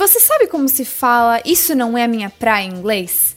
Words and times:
você 0.00 0.18
sabe 0.18 0.46
como 0.46 0.66
se 0.66 0.82
fala 0.82 1.42
isso 1.44 1.74
não 1.74 1.96
é 1.96 2.06
minha 2.06 2.30
praia 2.30 2.64
em 2.64 2.72
inglês? 2.72 3.36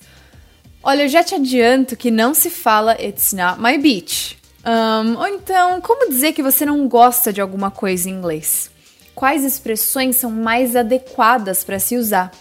Olha, 0.81 1.03
eu 1.03 1.09
já 1.09 1.21
te 1.21 1.35
adianto 1.35 1.97
que 1.97 2.09
não 2.09 2.33
se 2.33 2.49
fala 2.49 2.95
it's 3.01 3.33
not 3.33 3.59
my 3.59 3.77
beach. 3.77 4.37
Um, 4.65 5.17
ou 5.17 5.27
então, 5.27 5.81
como 5.81 6.09
dizer 6.09 6.31
que 6.31 6.41
você 6.41 6.65
não 6.65 6.87
gosta 6.87 7.33
de 7.33 7.41
alguma 7.41 7.69
coisa 7.69 8.09
em 8.09 8.13
inglês? 8.13 8.71
Quais 9.13 9.43
expressões 9.43 10.15
são 10.15 10.31
mais 10.31 10.73
adequadas 10.73 11.65
para 11.65 11.79
se 11.79 11.97
usar? 11.97 12.31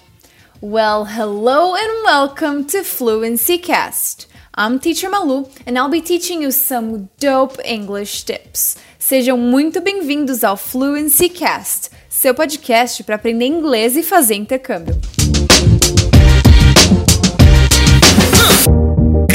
Well, 0.63 1.05
hello 1.05 1.75
and 1.75 2.05
welcome 2.05 2.63
to 2.67 2.85
Fluency 2.85 3.59
Cast. 3.59 4.29
I'm 4.57 4.79
Teacher 4.79 5.11
Malu 5.11 5.49
and 5.67 5.77
I'll 5.77 5.91
be 5.91 6.01
teaching 6.01 6.43
you 6.45 6.53
some 6.53 7.09
dope 7.19 7.61
English 7.65 8.23
tips. 8.23 8.77
Sejam 9.05 9.37
muito 9.37 9.81
bem-vindos 9.81 10.45
ao 10.45 10.57
Fluency 10.57 11.29
Cast, 11.29 11.91
seu 12.09 12.33
podcast 12.33 13.03
para 13.03 13.17
aprender 13.17 13.47
inglês 13.47 13.97
e 13.97 14.03
fazer 14.05 14.37
intercâmbio. 14.37 14.95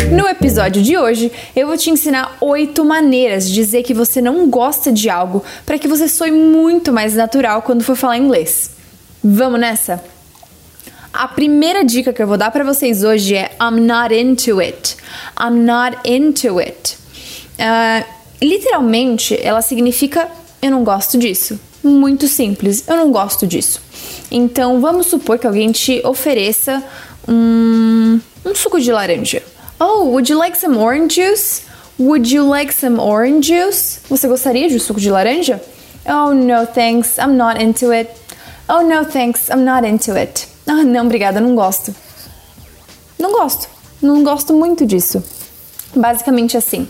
No 0.09 0.25
episódio 0.25 0.81
de 0.81 0.97
hoje, 0.97 1.29
eu 1.53 1.67
vou 1.67 1.75
te 1.75 1.89
ensinar 1.89 2.37
oito 2.39 2.85
maneiras 2.85 3.45
de 3.45 3.53
dizer 3.53 3.83
que 3.83 3.93
você 3.93 4.21
não 4.21 4.49
gosta 4.49 4.89
de 4.89 5.09
algo 5.09 5.43
para 5.65 5.77
que 5.77 5.87
você 5.87 6.07
soe 6.07 6.31
muito 6.31 6.93
mais 6.93 7.13
natural 7.13 7.61
quando 7.61 7.83
for 7.83 7.97
falar 7.97 8.17
inglês. 8.17 8.71
Vamos 9.21 9.59
nessa? 9.59 10.01
A 11.11 11.27
primeira 11.27 11.83
dica 11.83 12.13
que 12.13 12.23
eu 12.23 12.27
vou 12.27 12.37
dar 12.37 12.51
para 12.51 12.63
vocês 12.63 13.03
hoje 13.03 13.35
é 13.35 13.51
I'm 13.61 13.81
not 13.81 14.15
into 14.15 14.61
it. 14.61 14.95
I'm 15.37 15.65
not 15.65 15.97
into 16.05 16.57
it. 16.57 16.97
Uh, 17.59 18.16
literalmente, 18.41 19.37
ela 19.41 19.61
significa 19.61 20.29
eu 20.61 20.71
não 20.71 20.83
gosto 20.83 21.17
disso. 21.17 21.59
Muito 21.83 22.27
simples, 22.27 22.83
eu 22.87 22.95
não 22.95 23.11
gosto 23.11 23.45
disso. 23.45 23.81
Então, 24.29 24.81
vamos 24.81 25.07
supor 25.07 25.37
que 25.37 25.47
alguém 25.47 25.71
te 25.71 26.01
ofereça 26.05 26.83
um, 27.27 28.19
um 28.45 28.55
suco 28.55 28.79
de 28.79 28.91
laranja. 28.91 29.43
Oh, 29.79 30.05
would 30.05 30.31
you 30.31 30.39
like 30.39 30.57
some 30.57 30.77
orange 30.77 31.15
juice? 31.15 31.61
Would 31.99 32.33
you 32.33 32.47
like 32.47 32.73
some 32.73 32.99
orange 32.99 33.47
juice? 33.47 33.99
Você 34.09 34.27
gostaria 34.27 34.67
de 34.67 34.79
suco 34.79 34.99
de 34.99 35.09
laranja? 35.09 35.61
Oh, 36.05 36.33
no 36.33 36.65
thanks, 36.65 37.17
I'm 37.17 37.37
not 37.37 37.61
into 37.61 37.91
it. 37.91 38.09
Oh, 38.67 38.81
no 38.81 39.05
thanks, 39.05 39.49
I'm 39.49 39.63
not 39.63 39.87
into 39.87 40.13
it. 40.13 40.47
Ah, 40.65 40.83
não, 40.83 41.05
obrigada, 41.05 41.39
não 41.39 41.55
gosto. 41.55 41.95
Não 43.17 43.31
gosto. 43.31 43.69
Não 44.01 44.23
gosto 44.23 44.53
muito 44.53 44.85
disso. 44.85 45.23
Basicamente 45.95 46.57
assim. 46.57 46.87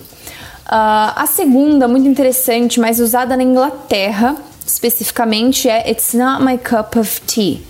Uh, 0.67 1.15
a 1.15 1.25
segunda, 1.27 1.87
muito 1.87 2.07
interessante, 2.07 2.79
mas 2.79 2.99
usada 2.99 3.37
na 3.37 3.43
Inglaterra, 3.43 4.35
especificamente, 4.65 5.69
é 5.69 5.89
It's 5.89 6.13
not 6.13 6.43
my 6.43 6.57
cup 6.57 6.97
of 6.97 7.21
tea. 7.21 7.61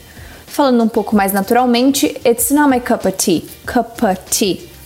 Falando 0.47 0.83
um 0.83 0.87
pouco 0.87 1.15
mais 1.15 1.31
naturalmente, 1.31 2.07
It's 2.25 2.49
not 2.49 2.69
my 2.69 2.79
cup 2.79 3.05
of 3.05 3.11
tea. 3.11 3.45
Cup 3.65 4.03
of 4.03 4.17
tea 4.31 4.77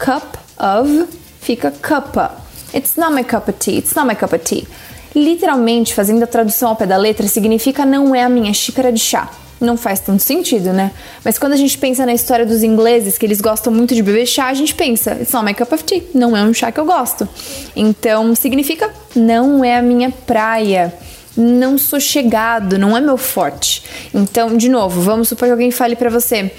cup 0.00 0.38
of 0.58 1.06
fica 1.40 1.70
cuppa. 1.70 2.32
It's 2.72 2.96
not 2.96 3.12
my 3.12 3.22
cup 3.22 3.48
of 3.48 3.58
tea. 3.58 3.76
It's 3.78 3.94
not 3.94 4.06
my 4.06 4.14
cup 4.14 4.32
of 4.32 4.42
tea. 4.42 4.66
Literalmente, 5.14 5.92
fazendo 5.94 6.22
a 6.22 6.26
tradução 6.26 6.70
ao 6.70 6.76
pé 6.76 6.86
da 6.86 6.96
letra, 6.96 7.28
significa 7.28 7.84
não 7.84 8.14
é 8.14 8.22
a 8.22 8.28
minha 8.28 8.52
xícara 8.54 8.90
de 8.90 9.00
chá. 9.00 9.28
Não 9.60 9.76
faz 9.76 10.00
tanto 10.00 10.22
sentido, 10.22 10.72
né? 10.72 10.90
Mas 11.22 11.38
quando 11.38 11.52
a 11.52 11.56
gente 11.56 11.76
pensa 11.76 12.06
na 12.06 12.14
história 12.14 12.46
dos 12.46 12.62
ingleses, 12.62 13.18
que 13.18 13.26
eles 13.26 13.42
gostam 13.42 13.70
muito 13.70 13.94
de 13.94 14.02
beber 14.02 14.24
chá, 14.24 14.46
a 14.46 14.54
gente 14.54 14.74
pensa, 14.74 15.12
it's 15.20 15.32
not 15.32 15.44
my 15.44 15.52
cup 15.52 15.70
of 15.70 15.84
tea. 15.84 16.02
Não 16.14 16.34
é 16.34 16.42
um 16.42 16.54
chá 16.54 16.72
que 16.72 16.80
eu 16.80 16.86
gosto. 16.86 17.28
Então, 17.76 18.34
significa 18.34 18.90
não 19.14 19.62
é 19.62 19.76
a 19.76 19.82
minha 19.82 20.10
praia. 20.10 20.94
Não 21.36 21.76
sou 21.76 22.00
chegado, 22.00 22.78
não 22.78 22.96
é 22.96 23.00
meu 23.00 23.18
forte. 23.18 23.82
Então, 24.14 24.56
de 24.56 24.68
novo, 24.68 25.02
vamos 25.02 25.28
supor 25.28 25.46
que 25.46 25.52
alguém 25.52 25.70
fale 25.70 25.94
para 25.94 26.08
você: 26.08 26.50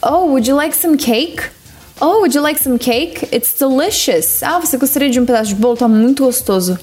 Oh, 0.00 0.26
would 0.26 0.48
you 0.48 0.56
like 0.56 0.76
some 0.76 0.96
cake? 0.96 1.42
Oh, 2.00 2.20
would 2.20 2.34
you 2.34 2.42
like 2.42 2.62
some 2.62 2.78
cake? 2.78 3.28
It's 3.34 3.54
delicious. 3.58 4.42
Ah, 4.42 4.58
você 4.58 4.76
gostaria 4.78 5.10
de 5.10 5.20
um 5.20 5.26
pedaço 5.26 5.48
de 5.48 5.56
bolo? 5.56 5.76
Tá 5.76 5.88
muito 5.88 6.24
gostoso. 6.24 6.78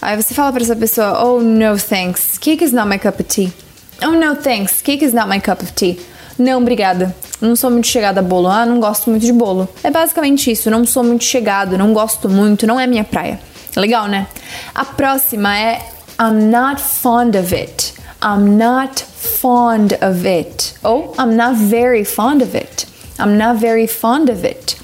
Aí 0.00 0.16
você 0.16 0.32
fala 0.32 0.52
para 0.52 0.62
essa 0.62 0.76
pessoa: 0.76 1.22
Oh, 1.24 1.40
no 1.40 1.76
thanks. 1.78 2.38
Cake 2.38 2.64
is 2.64 2.72
not 2.72 2.88
my 2.88 2.98
cup 2.98 3.20
of 3.20 3.24
tea. 3.24 3.63
Oh, 4.06 4.12
no 4.12 4.36
thanks. 4.36 4.82
Cake 4.82 5.02
is 5.02 5.14
not 5.14 5.28
my 5.28 5.40
cup 5.40 5.62
of 5.62 5.72
tea. 5.72 5.98
Não, 6.38 6.60
obrigada. 6.60 7.14
Não 7.40 7.56
sou 7.56 7.70
muito 7.70 7.86
chegada 7.86 8.20
a 8.20 8.22
bolo. 8.22 8.48
Ah, 8.48 8.66
não 8.66 8.78
gosto 8.80 9.08
muito 9.08 9.24
de 9.24 9.32
bolo. 9.32 9.68
É 9.82 9.90
basicamente 9.90 10.50
isso. 10.50 10.70
Não 10.70 10.84
sou 10.84 11.02
muito 11.02 11.24
chegado, 11.24 11.78
não 11.78 11.92
gosto 11.94 12.28
muito, 12.28 12.66
não 12.66 12.78
é 12.78 12.86
minha 12.86 13.04
praia. 13.04 13.40
Legal, 13.76 14.06
né? 14.06 14.26
A 14.74 14.84
próxima 14.84 15.56
é 15.58 15.80
I'm 16.20 16.50
not 16.50 16.82
fond 16.82 17.36
of 17.38 17.54
it. 17.54 17.94
I'm 18.22 18.56
not 18.56 19.02
fond 19.04 19.94
of 19.94 20.26
it. 20.26 20.74
Ou 20.82 21.14
I'm 21.18 21.34
not 21.34 21.56
very 21.56 22.04
fond 22.04 22.42
of 22.42 22.56
it. 22.56 22.86
I'm 23.18 23.36
not 23.36 23.58
very 23.58 23.86
fond 23.86 24.30
of 24.30 24.46
it. 24.46 24.76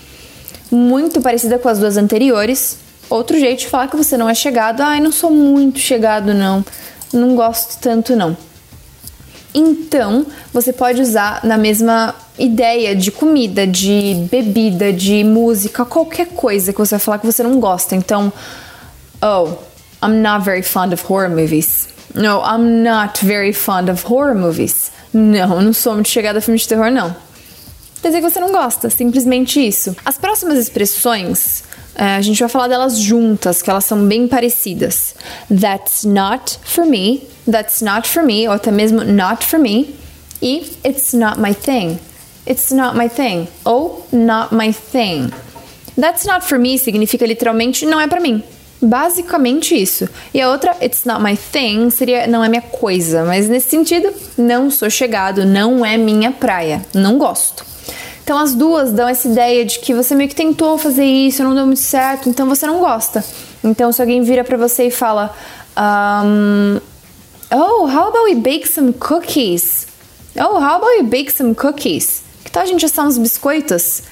Muito 0.71 1.21
parecida 1.21 1.59
com 1.59 1.69
as 1.69 1.79
duas 1.79 1.97
anteriores. 1.97 2.79
Outro 3.09 3.39
jeito 3.39 3.61
de 3.61 3.67
falar 3.69 3.89
que 3.89 3.97
você 3.97 4.17
não 4.17 4.29
é 4.29 4.35
chegado. 4.35 4.81
Ai, 4.83 5.01
não 5.01 5.13
sou 5.13 5.31
muito 5.31 5.79
chegado, 5.79 6.33
não. 6.33 6.65
Não 7.13 7.35
gosto 7.35 7.79
tanto, 7.81 8.15
não. 8.15 8.37
Então, 9.55 10.27
você 10.53 10.73
pode 10.73 11.01
usar 11.01 11.41
na 11.45 11.59
mesma 11.59 12.15
ideia 12.39 12.95
de 12.95 13.11
comida, 13.11 13.67
de 13.67 14.27
bebida, 14.31 14.93
de 14.93 15.25
música, 15.25 15.85
qualquer 15.85 16.29
coisa 16.29 16.73
que 16.73 16.79
você 16.79 16.95
vai 16.95 17.01
falar 17.01 17.19
que 17.19 17.27
você 17.27 17.43
não 17.43 17.59
gosta. 17.59 17.97
Então, 17.97 18.33
oh, 19.23 19.49
I'm 20.05 20.23
not 20.23 20.45
very 20.45 20.63
fond 20.63 20.95
of 20.95 21.05
horror 21.09 21.29
movies. 21.29 21.89
No, 22.15 22.43
I'm 22.43 22.83
not 22.83 23.25
very 23.25 23.53
fond 23.53 23.91
of 23.91 24.05
horror 24.07 24.35
movies. 24.35 24.91
Não, 25.13 25.61
não 25.61 25.73
sou 25.73 25.95
muito 25.95 26.09
chegada 26.09 26.39
a 26.39 26.43
filmes 26.43 26.63
de 26.63 26.69
terror, 26.69 26.91
não 26.91 27.15
quer 28.01 28.09
dizer 28.09 28.23
que 28.23 28.31
você 28.31 28.41
não 28.41 28.51
gosta, 28.51 28.91
simplesmente 28.91 29.61
isso. 29.61 29.95
As 30.05 30.19
próximas 30.19 30.59
expressões, 30.59 31.63
é, 31.95 32.17
a 32.17 32.21
gente 32.23 32.41
vai 32.41 32.49
falar 32.49 32.69
delas 32.69 32.99
juntas, 32.99 33.63
que 33.63 33.71
elas 33.71 33.85
são 33.85 34.07
bem 34.07 34.27
parecidas. 34.27 35.15
That's 35.49 36.05
not 36.05 36.59
for 36.65 36.87
me, 36.87 37.23
that's 37.51 37.83
not 37.83 38.09
for 38.09 38.23
me, 38.23 38.47
ou 38.49 38.55
até 38.55 38.71
mesmo 38.71 39.05
not 39.05 39.45
for 39.45 39.59
me. 39.59 39.95
E 40.43 40.73
it's 40.85 41.13
not 41.13 41.39
my 41.39 41.53
thing, 41.53 41.99
it's 42.47 42.71
not 42.71 42.97
my 42.97 43.09
thing, 43.09 43.49
ou 43.65 44.07
not 44.13 44.55
my 44.55 44.73
thing. 44.73 45.31
That's 45.99 46.25
not 46.25 46.47
for 46.47 46.59
me 46.59 46.79
significa 46.79 47.27
literalmente 47.27 47.85
não 47.85 48.01
é 48.01 48.07
para 48.07 48.21
mim. 48.21 48.43
Basicamente 48.81 49.75
isso. 49.75 50.09
E 50.33 50.41
a 50.41 50.49
outra, 50.49 50.75
it's 50.83 51.05
not 51.05 51.23
my 51.23 51.37
thing, 51.37 51.91
seria 51.91 52.27
não 52.27 52.43
é 52.43 52.49
minha 52.49 52.63
coisa. 52.63 53.25
Mas 53.25 53.49
nesse 53.49 53.69
sentido, 53.69 54.11
não 54.39 54.71
sou 54.71 54.89
chegado, 54.89 55.45
não 55.45 55.85
é 55.85 55.99
minha 55.99 56.31
praia, 56.31 56.81
não 56.95 57.19
gosto. 57.19 57.65
Então 58.25 58.39
as 58.39 58.55
duas 58.55 58.93
dão 58.93 59.09
essa 59.09 59.29
ideia 59.29 59.65
de 59.65 59.81
que 59.81 59.93
você 59.93 60.15
meio 60.15 60.29
que 60.29 60.37
tentou 60.37 60.79
fazer 60.79 61.05
isso, 61.05 61.43
não 61.43 61.55
deu 61.55 61.67
muito 61.67 61.81
certo, 61.81 62.29
então 62.29 62.49
você 62.49 62.67
não 62.67 62.79
gosta. 62.79 63.23
Então 63.63 63.93
se 63.93 64.01
alguém 64.01 64.23
vira 64.23 64.45
para 64.45 64.57
você 64.57 64.87
e 64.87 64.91
fala, 64.91 65.35
um, 66.25 66.81
oh, 67.53 67.87
how 67.87 68.09
about 68.09 68.25
we 68.25 68.35
bake 68.35 68.67
some 68.67 68.93
cookies? 68.93 69.87
Oh, 70.39 70.61
how 70.61 70.79
about 70.79 70.91
we 70.99 71.03
bake 71.03 71.31
some 71.31 71.55
cookies? 71.55 72.23
Que 72.45 72.51
tal 72.51 72.63
a 72.63 72.67
gente 72.67 72.85
assar 72.85 73.07
uns 73.07 73.19
biscoitos? 73.19 74.03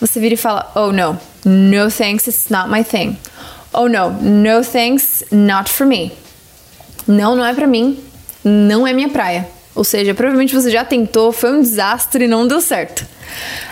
Você 0.00 0.18
vira 0.20 0.34
e 0.34 0.36
fala, 0.36 0.70
oh 0.74 0.90
no, 0.90 1.18
no 1.44 1.90
thanks, 1.90 2.26
it's 2.26 2.50
not 2.50 2.68
my 2.68 2.82
thing. 2.82 3.16
Oh 3.72 3.86
no, 3.86 4.10
no 4.10 4.64
thanks, 4.64 5.24
not 5.30 5.70
for 5.70 5.86
me. 5.86 6.12
Não, 7.06 7.36
não 7.36 7.44
é 7.44 7.54
para 7.54 7.66
mim, 7.66 8.02
não 8.44 8.86
é 8.86 8.92
minha 8.92 9.08
praia. 9.08 9.48
Ou 9.74 9.84
seja, 9.84 10.12
provavelmente 10.12 10.54
você 10.54 10.70
já 10.70 10.84
tentou, 10.84 11.32
foi 11.32 11.52
um 11.52 11.62
desastre 11.62 12.24
e 12.24 12.28
não 12.28 12.46
deu 12.46 12.60
certo. 12.60 13.06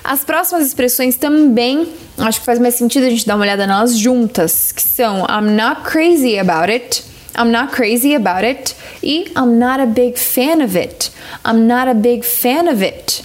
As 0.03 0.25
próximas 0.25 0.67
expressões 0.67 1.17
também 1.17 1.93
acho 2.17 2.41
que 2.41 2.47
faz 2.47 2.59
mais 2.59 2.75
sentido 2.77 3.05
a 3.05 3.11
gente 3.11 3.27
dar 3.27 3.35
uma 3.35 3.43
olhada 3.43 3.67
nelas 3.67 3.99
juntas, 3.99 4.73
que 4.73 4.83
são 4.83 5.27
I'm 5.27 5.57
not 5.57 5.83
crazy 5.83 6.39
about 6.39 6.71
it, 6.71 7.03
I'm 7.37 7.51
not 7.51 7.73
crazy 7.73 8.15
about 8.15 8.45
it 8.45 8.75
e 9.03 9.31
I'm 9.37 9.59
not 9.59 9.81
a 9.81 9.87
big 9.87 10.19
fan 10.19 10.63
of 10.63 10.77
it. 10.77 11.11
I'm 11.45 11.67
not 11.67 11.89
a 11.89 11.95
big 11.95 12.25
fan 12.25 12.69
of 12.69 12.85
it. 12.85 13.25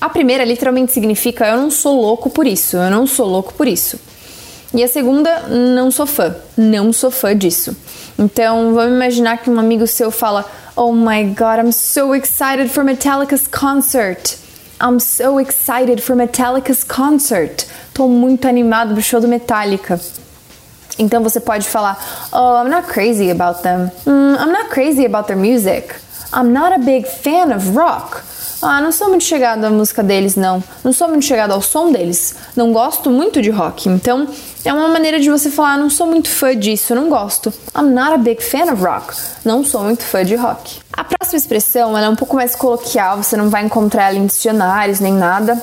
A 0.00 0.08
primeira 0.08 0.44
literalmente 0.44 0.92
significa 0.92 1.46
eu 1.46 1.58
não 1.58 1.70
sou 1.70 2.00
louco 2.00 2.30
por 2.30 2.46
isso, 2.46 2.76
eu 2.76 2.90
não 2.90 3.06
sou 3.06 3.26
louco 3.26 3.52
por 3.54 3.68
isso. 3.68 3.98
E 4.72 4.82
a 4.84 4.88
segunda, 4.88 5.48
não 5.48 5.90
sou 5.90 6.06
fã, 6.06 6.34
não 6.56 6.92
sou 6.92 7.10
fã 7.10 7.36
disso. 7.36 7.76
Então, 8.18 8.72
vamos 8.72 8.94
imaginar 8.94 9.38
que 9.38 9.50
um 9.50 9.58
amigo 9.58 9.86
seu 9.86 10.10
fala: 10.10 10.44
Oh 10.76 10.92
my 10.92 11.24
god, 11.24 11.58
I'm 11.58 11.72
so 11.72 12.14
excited 12.14 12.70
for 12.70 12.84
Metallica's 12.84 13.46
concert. 13.46 14.38
I'm 14.80 14.98
so 14.98 15.38
excited 15.38 16.00
for 16.00 16.14
Metallica's 16.16 16.84
concert. 16.84 17.66
Tô 17.92 18.08
muito 18.08 18.46
animado 18.46 18.94
pro 18.94 19.02
show 19.02 19.20
do 19.20 19.28
Metallica. 19.28 20.00
Então 20.98 21.22
você 21.22 21.40
pode 21.40 21.68
falar: 21.68 21.98
Oh, 22.32 22.62
I'm 22.62 22.70
not 22.70 22.88
crazy 22.88 23.30
about 23.30 23.62
them. 23.62 23.90
Mm, 24.06 24.36
I'm 24.40 24.52
not 24.52 24.70
crazy 24.70 25.04
about 25.04 25.26
their 25.26 25.38
music. 25.38 25.94
I'm 26.32 26.52
not 26.52 26.72
a 26.72 26.78
big 26.78 27.06
fan 27.06 27.54
of 27.54 27.76
rock. 27.76 28.22
Ah, 28.62 28.80
não 28.80 28.92
sou 28.92 29.08
muito 29.08 29.24
chegado 29.24 29.64
à 29.64 29.70
música 29.70 30.02
deles, 30.02 30.36
não. 30.36 30.62
Não 30.84 30.92
sou 30.92 31.08
muito 31.08 31.24
chegado 31.24 31.52
ao 31.52 31.62
som 31.62 31.90
deles. 31.90 32.34
Não 32.54 32.72
gosto 32.72 33.10
muito 33.10 33.40
de 33.40 33.48
rock. 33.48 33.88
Então, 33.88 34.28
é 34.62 34.72
uma 34.72 34.88
maneira 34.88 35.18
de 35.18 35.30
você 35.30 35.50
falar, 35.50 35.78
não 35.78 35.88
sou 35.88 36.06
muito 36.06 36.28
fã 36.28 36.54
disso, 36.54 36.94
não 36.94 37.08
gosto. 37.08 37.50
I'm 37.74 37.94
not 37.94 38.12
a 38.12 38.18
big 38.18 38.42
fan 38.42 38.70
of 38.70 38.82
rock. 38.84 39.14
Não 39.46 39.64
sou 39.64 39.82
muito 39.82 40.02
fã 40.02 40.22
de 40.22 40.34
rock. 40.34 40.78
A 40.92 41.02
próxima 41.02 41.38
expressão, 41.38 41.96
ela 41.96 42.06
é 42.06 42.08
um 42.10 42.16
pouco 42.16 42.36
mais 42.36 42.54
coloquial, 42.54 43.22
você 43.22 43.34
não 43.34 43.48
vai 43.48 43.64
encontrar 43.64 44.10
ela 44.10 44.18
em 44.18 44.26
dicionários 44.26 45.00
nem 45.00 45.14
nada. 45.14 45.60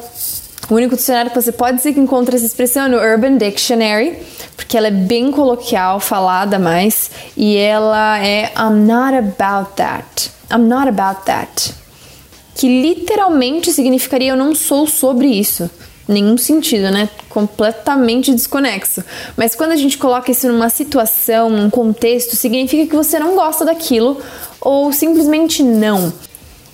O 0.68 0.74
único 0.74 0.95
dicionário 0.95 1.29
que 1.29 1.39
você 1.39 1.51
pode 1.51 1.77
dizer 1.77 1.94
que 1.94 2.00
encontra 2.00 2.35
essa 2.35 2.45
expressão 2.45 2.85
é 2.85 2.89
no 2.89 2.97
Urban 2.97 3.38
Dictionary, 3.38 4.18
porque 4.68 4.75
ela 4.75 4.88
é 4.88 4.92
bem 4.92 5.31
coloquial, 5.31 5.98
falada 5.98 6.60
mais, 6.60 7.10
e 7.38 7.56
ela 7.56 8.19
é 8.19 8.52
I'm 8.58 8.86
not 8.86 9.16
about 9.16 9.72
that. 9.78 10.30
I'm 10.52 10.68
not 10.68 10.90
about 10.90 11.22
that. 11.25 11.74
Que 12.54 12.81
literalmente 12.81 13.72
significaria 13.72 14.31
eu 14.31 14.36
não 14.36 14.54
sou 14.54 14.86
sobre 14.86 15.28
isso. 15.28 15.72
Nenhum 16.06 16.38
sentido, 16.38 16.92
né? 16.92 17.08
Completamente 17.30 18.34
desconexo. 18.34 19.02
Mas 19.38 19.56
quando 19.56 19.72
a 19.72 19.78
gente 19.78 19.98
coloca 19.98 20.31
isso 20.31 20.50
numa 20.50 20.70
situação, 20.70 21.50
num 21.50 21.70
contexto, 21.70 22.36
significa 22.36 22.90
que 22.90 22.96
você 22.96 23.18
não 23.18 23.36
gosta 23.36 23.63
daquilo 23.63 24.22
ou 24.60 24.92
simplesmente 24.92 25.63
não. 25.63 26.12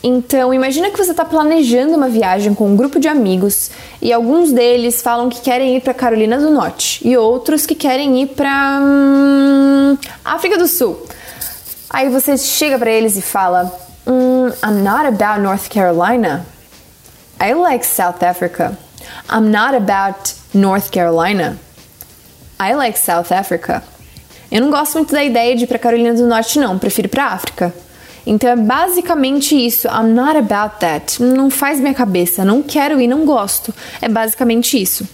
Então, 0.05 0.53
imagina 0.53 0.91
que 0.91 0.97
você 0.97 1.11
está 1.11 1.23
planejando 1.23 1.95
uma 1.95 2.09
viagem 2.09 2.53
com 2.53 2.67
um 2.67 2.75
grupo 2.75 3.00
de 3.00 3.07
amigos 3.07 3.71
e 4.01 4.11
alguns 4.11 4.51
deles 4.51 5.01
falam 5.01 5.29
que 5.29 5.39
querem 5.39 5.77
ir 5.77 5.81
para 5.81 5.94
Carolina 5.94 6.38
do 6.38 6.51
Norte 6.51 7.00
e 7.07 7.15
outros 7.15 7.65
que 7.65 7.73
querem 7.73 8.21
ir 8.21 8.27
para 8.27 8.81
hum, 8.81 9.97
África 10.25 10.57
do 10.57 10.67
Sul. 10.67 11.01
Aí 11.89 12.09
você 12.09 12.38
chega 12.38 12.77
para 12.77 12.91
eles 12.91 13.15
e 13.15 13.21
fala: 13.21 13.71
mm, 14.05 14.50
I'm 14.61 14.83
not 14.83 15.05
about 15.07 15.39
North 15.39 15.69
Carolina. 15.69 16.45
I 17.39 17.53
like 17.53 17.85
South 17.85 18.21
Africa. 18.21 18.77
I'm 19.31 19.51
not 19.51 19.73
about 19.73 20.33
North 20.53 20.91
Carolina. 20.91 21.57
I 22.59 22.73
like 22.73 23.00
South 23.00 23.31
Africa. 23.31 23.81
Eu 24.51 24.59
não 24.61 24.69
gosto 24.69 24.95
muito 24.95 25.13
da 25.13 25.23
ideia 25.23 25.55
de 25.55 25.63
ir 25.63 25.67
para 25.67 25.79
Carolina 25.79 26.13
do 26.13 26.27
Norte, 26.27 26.59
não. 26.59 26.77
Prefiro 26.77 27.07
ir 27.07 27.09
para 27.09 27.27
África. 27.27 27.73
Então 28.25 28.50
é 28.50 28.56
basicamente 28.56 29.56
isso. 29.56 29.88
I'm 29.88 30.14
not 30.14 30.38
about 30.38 30.78
that. 30.80 31.22
Não 31.22 31.50
faz 31.50 31.80
minha 31.80 31.94
cabeça. 31.94 32.46
Não 32.46 32.62
quero 32.62 33.00
e 33.02 33.08
não 33.08 33.25
gosto. 33.25 33.74
É 34.02 34.08
basicamente 34.08 34.81
isso. 34.81 35.08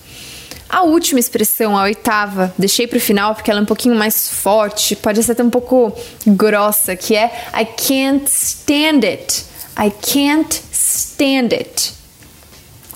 A 0.69 0.83
última 0.83 1.19
expressão, 1.19 1.75
a 1.75 1.83
oitava, 1.83 2.53
deixei 2.55 2.85
para 2.85 2.97
o 2.97 3.01
final 3.01 3.33
porque 3.33 3.49
ela 3.49 3.59
é 3.59 3.63
um 3.63 3.65
pouquinho 3.65 3.95
mais 3.95 4.29
forte, 4.29 4.95
pode 4.95 5.23
ser 5.23 5.31
até 5.31 5.43
um 5.43 5.49
pouco 5.49 5.91
grossa, 6.27 6.95
que 6.95 7.15
é 7.15 7.25
I 7.59 7.65
can't 7.65 8.29
stand 8.29 9.03
it. 9.03 9.45
I 9.75 9.89
can't 9.89 10.61
stand 10.71 11.53
it 11.53 11.98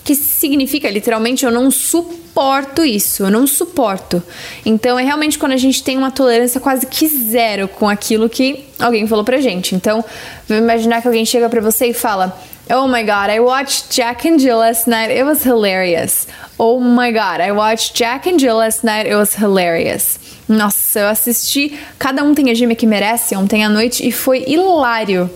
que 0.04 0.14
significa 0.14 0.90
literalmente 0.90 1.46
eu 1.46 1.50
não 1.50 1.70
suporto 1.70 2.84
isso, 2.84 3.24
eu 3.24 3.30
não 3.30 3.46
suporto. 3.46 4.22
Então 4.64 4.98
é 4.98 5.02
realmente 5.02 5.38
quando 5.38 5.52
a 5.52 5.56
gente 5.56 5.82
tem 5.82 5.96
uma 5.96 6.10
tolerância 6.10 6.60
quase 6.60 6.86
que 6.86 7.08
zero 7.08 7.66
com 7.66 7.88
aquilo 7.88 8.28
que 8.28 8.66
alguém 8.78 9.06
falou 9.06 9.24
pra 9.24 9.40
gente. 9.40 9.74
Então, 9.74 10.04
vamos 10.46 10.62
imaginar 10.62 11.00
que 11.00 11.08
alguém 11.08 11.24
chega 11.24 11.48
pra 11.48 11.62
você 11.62 11.86
e 11.86 11.94
fala: 11.94 12.38
Oh 12.70 12.86
my 12.86 13.02
god, 13.02 13.30
I 13.34 13.40
watched 13.40 13.94
Jack 13.94 14.28
and 14.28 14.38
Jill 14.38 14.58
last 14.58 14.88
night, 14.88 15.10
it 15.10 15.24
was 15.24 15.44
hilarious. 15.44 16.26
Oh 16.58 16.80
my 16.80 17.10
god, 17.10 17.40
I 17.40 17.52
watched 17.52 17.94
Jack 17.94 18.28
and 18.28 18.38
Jill 18.38 18.56
last 18.56 18.84
night, 18.84 19.06
it 19.06 19.16
was 19.16 19.34
hilarious. 19.34 20.18
Nossa, 20.46 21.00
eu 21.00 21.08
assisti 21.08 21.78
Cada 21.98 22.22
Um 22.22 22.34
Tem 22.34 22.50
a 22.50 22.54
Gêmea 22.54 22.76
que 22.76 22.86
Merece 22.86 23.34
ontem 23.34 23.64
à 23.64 23.68
noite 23.70 24.06
e 24.06 24.12
foi 24.12 24.44
hilário. 24.46 25.30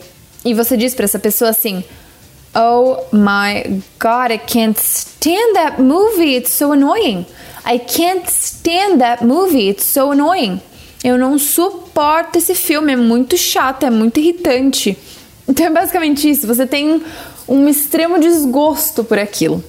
E 0.44 0.52
você 0.52 0.76
diz 0.76 0.94
para 0.94 1.06
essa 1.06 1.18
pessoa 1.18 1.50
assim: 1.50 1.82
Oh 2.60 3.06
my 3.12 3.80
god, 4.00 4.32
I 4.32 4.38
can't 4.38 4.76
stand 4.76 5.54
that 5.54 5.80
movie. 5.80 6.34
It's 6.34 6.50
so 6.50 6.72
annoying. 6.72 7.24
I 7.64 7.78
can't 7.78 8.28
stand 8.28 9.00
that 9.00 9.24
movie. 9.24 9.68
It's 9.68 9.84
so 9.84 10.10
annoying. 10.10 10.60
Eu 11.04 11.16
não 11.16 11.38
suporto 11.38 12.38
esse 12.38 12.56
filme, 12.56 12.94
é 12.94 12.96
muito 12.96 13.36
chato, 13.36 13.86
é 13.86 13.90
muito 13.90 14.18
irritante. 14.18 14.98
Então 15.46 15.66
é 15.66 15.70
basicamente 15.70 16.28
isso. 16.28 16.48
Você 16.48 16.66
tem 16.66 17.00
um 17.46 17.68
extremo 17.68 18.18
desgosto 18.18 19.04
por 19.04 19.20
aquilo. 19.20 19.62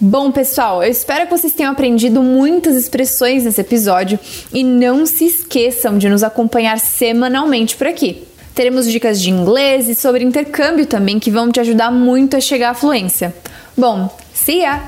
Bom, 0.00 0.32
pessoal, 0.32 0.82
eu 0.82 0.90
espero 0.90 1.26
que 1.26 1.38
vocês 1.38 1.52
tenham 1.52 1.72
aprendido 1.72 2.22
muitas 2.22 2.74
expressões 2.74 3.44
nesse 3.44 3.60
episódio 3.60 4.18
e 4.50 4.64
não 4.64 5.04
se 5.04 5.26
esqueçam 5.26 5.98
de 5.98 6.08
nos 6.08 6.22
acompanhar 6.22 6.78
semanalmente 6.78 7.76
por 7.76 7.86
aqui. 7.86 8.26
Teremos 8.54 8.90
dicas 8.90 9.20
de 9.20 9.30
inglês 9.30 9.88
e 9.88 9.94
sobre 9.94 10.24
intercâmbio 10.24 10.86
também 10.86 11.18
que 11.18 11.30
vão 11.30 11.50
te 11.50 11.58
ajudar 11.58 11.90
muito 11.90 12.36
a 12.36 12.40
chegar 12.40 12.70
à 12.70 12.74
fluência. 12.74 13.34
Bom, 13.76 14.08
see 14.32 14.60
ya! 14.60 14.80